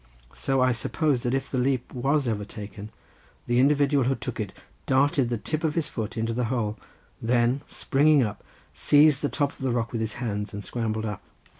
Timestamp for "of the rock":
9.51-9.91